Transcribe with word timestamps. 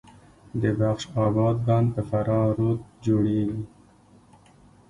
د 0.61 0.63
بخش 0.79 1.03
اباد 1.25 1.57
بند 1.67 1.87
په 1.95 2.01
فراه 2.09 2.47
رود 2.57 2.79
جوړیږي 3.05 3.63